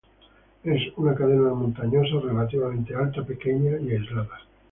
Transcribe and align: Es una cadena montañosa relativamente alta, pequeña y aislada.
Es 0.63 0.81
una 0.97 1.13
cadena 1.13 1.53
montañosa 1.53 2.19
relativamente 2.25 2.95
alta, 2.95 3.23
pequeña 3.23 3.79
y 3.79 3.91
aislada. 3.91 4.39